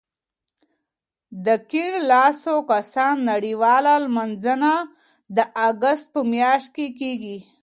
[1.45, 4.73] د کیڼ لاسو کسانو نړیواله لمانځنه
[5.35, 7.37] د اګست په میاشت کې کېږي.